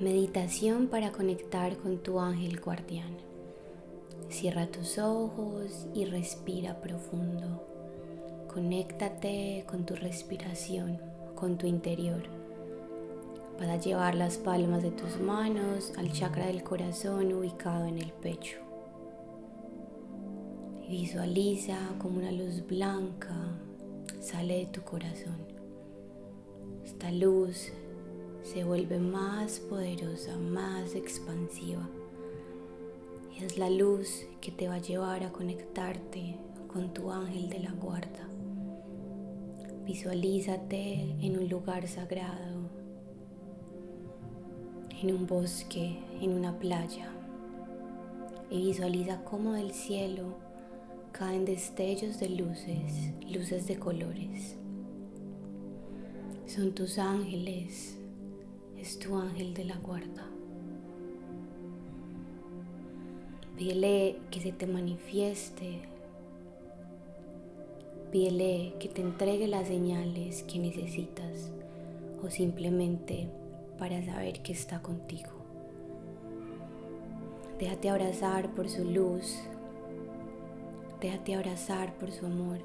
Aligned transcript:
Meditación 0.00 0.86
para 0.86 1.10
conectar 1.10 1.76
con 1.76 1.98
tu 1.98 2.20
ángel 2.20 2.60
guardián. 2.60 3.16
Cierra 4.28 4.68
tus 4.68 4.96
ojos 4.96 5.88
y 5.92 6.04
respira 6.04 6.80
profundo. 6.80 7.66
Conéctate 8.46 9.64
con 9.66 9.84
tu 9.84 9.96
respiración, 9.96 11.00
con 11.34 11.58
tu 11.58 11.66
interior. 11.66 12.22
Para 13.58 13.76
llevar 13.76 14.14
las 14.14 14.38
palmas 14.38 14.84
de 14.84 14.92
tus 14.92 15.18
manos 15.18 15.92
al 15.98 16.12
chakra 16.12 16.46
del 16.46 16.62
corazón 16.62 17.32
ubicado 17.32 17.86
en 17.86 17.98
el 17.98 18.12
pecho. 18.12 18.58
Visualiza 20.88 21.76
como 21.98 22.18
una 22.18 22.30
luz 22.30 22.64
blanca 22.64 23.34
sale 24.20 24.58
de 24.58 24.66
tu 24.66 24.82
corazón. 24.82 25.38
Esta 26.84 27.10
luz 27.10 27.72
se 28.52 28.64
vuelve 28.64 28.98
más 28.98 29.60
poderosa, 29.60 30.38
más 30.38 30.94
expansiva. 30.94 31.86
Es 33.38 33.58
la 33.58 33.68
luz 33.68 34.24
que 34.40 34.50
te 34.50 34.68
va 34.68 34.76
a 34.76 34.80
llevar 34.80 35.22
a 35.22 35.32
conectarte 35.32 36.36
con 36.66 36.94
tu 36.94 37.10
ángel 37.10 37.50
de 37.50 37.58
la 37.58 37.72
guarda. 37.72 38.26
Visualízate 39.84 41.14
en 41.20 41.38
un 41.38 41.48
lugar 41.50 41.86
sagrado, 41.88 42.70
en 45.02 45.14
un 45.14 45.26
bosque, 45.26 45.98
en 46.22 46.32
una 46.32 46.58
playa. 46.58 47.12
Y 48.50 48.64
visualiza 48.64 49.24
cómo 49.24 49.52
del 49.52 49.72
cielo 49.72 50.38
caen 51.12 51.44
destellos 51.44 52.18
de 52.18 52.30
luces, 52.30 53.12
luces 53.30 53.66
de 53.66 53.78
colores. 53.78 54.56
Son 56.46 56.74
tus 56.74 56.98
ángeles 56.98 57.97
es 58.80 58.98
tu 58.98 59.16
ángel 59.16 59.54
de 59.54 59.64
la 59.64 59.76
guarda. 59.76 60.26
Pídele 63.56 64.20
que 64.30 64.40
se 64.40 64.52
te 64.52 64.66
manifieste. 64.66 65.80
Pídele 68.12 68.74
que 68.78 68.88
te 68.88 69.02
entregue 69.02 69.48
las 69.48 69.66
señales 69.66 70.44
que 70.44 70.58
necesitas 70.58 71.50
o 72.22 72.30
simplemente 72.30 73.28
para 73.78 74.02
saber 74.04 74.42
que 74.42 74.52
está 74.52 74.80
contigo. 74.80 75.30
Déjate 77.58 77.90
abrazar 77.90 78.54
por 78.54 78.68
su 78.68 78.84
luz. 78.84 79.40
Déjate 81.00 81.34
abrazar 81.34 81.94
por 81.98 82.12
su 82.12 82.26
amor 82.26 82.58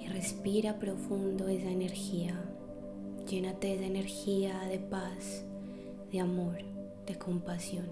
y 0.00 0.06
respira 0.08 0.78
profundo 0.78 1.48
esa 1.48 1.70
energía 1.70 2.40
Llénate 3.26 3.78
de 3.78 3.86
energía 3.86 4.60
de 4.68 4.78
paz, 4.78 5.44
de 6.12 6.20
amor, 6.20 6.58
de 7.06 7.18
compasión. 7.18 7.86